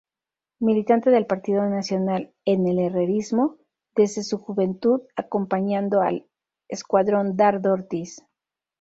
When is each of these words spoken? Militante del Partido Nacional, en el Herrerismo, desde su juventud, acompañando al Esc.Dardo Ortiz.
Militante 0.59 1.11
del 1.11 1.27
Partido 1.27 1.61
Nacional, 1.69 2.33
en 2.45 2.65
el 2.65 2.79
Herrerismo, 2.79 3.57
desde 3.95 4.23
su 4.23 4.39
juventud, 4.39 5.01
acompañando 5.15 6.01
al 6.01 6.27
Esc.Dardo 6.69 7.71
Ortiz. 7.71 8.25